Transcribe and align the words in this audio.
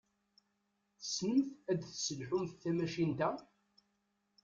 Tessnemt 0.99 1.51
ad 1.71 1.79
tesselḥumt 1.83 2.57
tamacint-a? 2.61 3.29